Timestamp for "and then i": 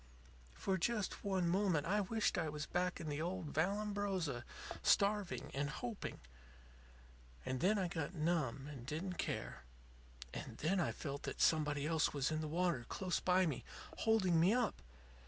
7.45-7.87, 10.33-10.91